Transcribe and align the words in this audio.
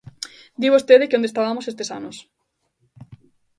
Di 0.59 0.67
vostede 0.73 1.07
que 1.07 1.17
onde 1.17 1.29
estabamos 1.31 1.69
estes 1.71 1.91
anos. 1.97 2.17